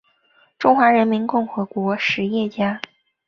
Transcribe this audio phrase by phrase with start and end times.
[0.57, 2.81] 中华人民共和国实业家。